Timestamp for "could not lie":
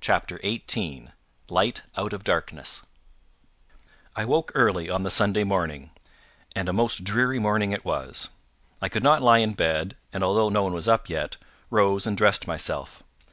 8.88-9.38